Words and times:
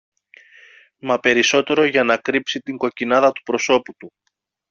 μα 0.99 1.19
περισσότερο 1.19 1.83
για 1.85 2.03
να 2.03 2.17
κρύψει 2.17 2.59
την 2.59 2.77
κοκκινάδα 2.77 3.31
του 3.31 3.43
προσώπου 3.43 3.93
του. 3.97 4.09